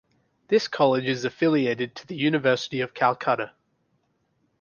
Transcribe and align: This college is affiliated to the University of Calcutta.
This 0.47 0.67
college 0.67 1.03
is 1.05 1.25
affiliated 1.25 1.95
to 1.95 2.07
the 2.07 2.15
University 2.15 2.81
of 2.81 2.95
Calcutta. 2.95 3.51